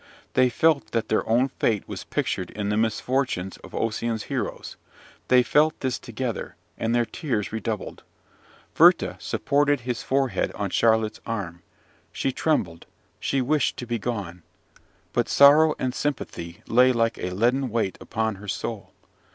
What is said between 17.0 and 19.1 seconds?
a leaden weight upon her soul.